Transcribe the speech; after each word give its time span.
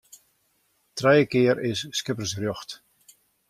Trije 0.97 1.27
kear 1.35 1.57
is 1.73 1.79
skippersrjocht. 1.99 2.69